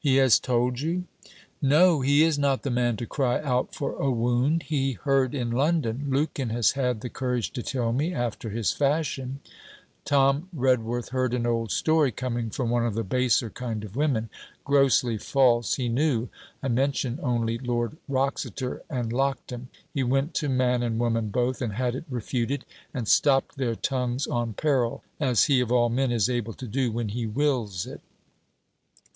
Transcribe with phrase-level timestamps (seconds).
[0.00, 1.04] 'He has told you?'
[1.62, 2.00] 'No.
[2.00, 4.64] He is not the man to cry out for a wound.
[4.64, 9.38] He heard in London Lukin has had the courage to tell me, after his fashion:
[10.04, 14.30] Tom Redworth heard an old story, coming from one of the baser kind of women:
[14.64, 16.28] grossly false, he knew.
[16.60, 19.68] I mention only Lord Wroxeter and Lockton.
[19.94, 24.26] He went to man and woman both, and had it refuted, and stopped their tongues,
[24.26, 28.00] on peril; as he of all men is able to do when he wills it.'